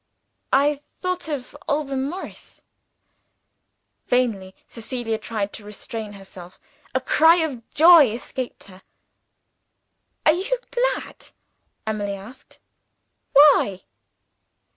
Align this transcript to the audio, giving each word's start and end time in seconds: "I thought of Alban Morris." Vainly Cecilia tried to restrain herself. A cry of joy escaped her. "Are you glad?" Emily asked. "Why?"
"I 0.51 0.81
thought 1.01 1.27
of 1.27 1.55
Alban 1.69 2.09
Morris." 2.09 2.63
Vainly 4.07 4.55
Cecilia 4.67 5.19
tried 5.19 5.53
to 5.53 5.63
restrain 5.63 6.13
herself. 6.13 6.59
A 6.95 6.99
cry 6.99 7.35
of 7.35 7.69
joy 7.75 8.09
escaped 8.09 8.63
her. 8.63 8.81
"Are 10.25 10.33
you 10.33 10.57
glad?" 10.71 11.27
Emily 11.85 12.15
asked. 12.15 12.57
"Why?" 13.33 13.83